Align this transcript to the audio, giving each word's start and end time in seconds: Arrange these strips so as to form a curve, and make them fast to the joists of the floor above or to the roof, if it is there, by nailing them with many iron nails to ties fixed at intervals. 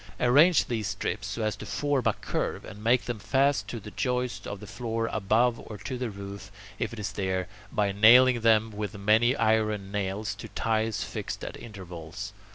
Arrange 0.19 0.65
these 0.65 0.87
strips 0.87 1.27
so 1.27 1.43
as 1.43 1.55
to 1.55 1.63
form 1.63 2.07
a 2.07 2.13
curve, 2.13 2.65
and 2.65 2.83
make 2.83 3.05
them 3.05 3.19
fast 3.19 3.67
to 3.67 3.79
the 3.79 3.91
joists 3.91 4.47
of 4.47 4.59
the 4.59 4.65
floor 4.65 5.07
above 5.11 5.59
or 5.59 5.77
to 5.77 5.95
the 5.95 6.09
roof, 6.09 6.51
if 6.79 6.91
it 6.91 6.97
is 6.97 7.11
there, 7.11 7.47
by 7.71 7.91
nailing 7.91 8.39
them 8.41 8.71
with 8.71 8.97
many 8.97 9.35
iron 9.35 9.91
nails 9.91 10.33
to 10.33 10.47
ties 10.47 11.03
fixed 11.03 11.43
at 11.43 11.55
intervals. 11.55 12.33